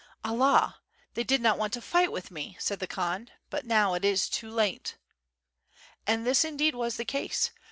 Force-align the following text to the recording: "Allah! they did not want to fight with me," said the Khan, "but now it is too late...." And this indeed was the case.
"Allah! 0.23 0.77
they 1.13 1.23
did 1.23 1.41
not 1.41 1.59
want 1.59 1.73
to 1.73 1.79
fight 1.79 2.11
with 2.11 2.31
me," 2.31 2.57
said 2.59 2.79
the 2.79 2.87
Khan, 2.87 3.29
"but 3.51 3.67
now 3.67 3.93
it 3.93 4.03
is 4.03 4.27
too 4.29 4.49
late...." 4.49 4.97
And 6.07 6.25
this 6.25 6.43
indeed 6.43 6.73
was 6.73 6.97
the 6.97 7.05
case. 7.05 7.51